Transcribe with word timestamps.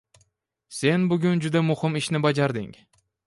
Sen 0.77 1.03
bugun 1.11 1.43
juda 1.45 1.63
muhim 1.69 2.01
ishni 2.01 2.25
bajarding 2.29 2.73